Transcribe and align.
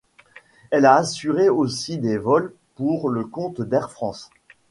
Elle 0.71 0.87
a 0.87 0.95
assuré 0.95 1.47
aussi 1.47 1.99
des 1.99 2.17
vols 2.17 2.55
pour 2.73 3.07
le 3.07 3.23
compte 3.23 3.61
d'Air 3.61 3.91
France. 3.91 4.31